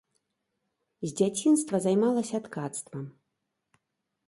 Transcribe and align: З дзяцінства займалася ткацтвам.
З 1.07 1.11
дзяцінства 1.19 1.75
займалася 1.85 2.37
ткацтвам. 2.49 3.05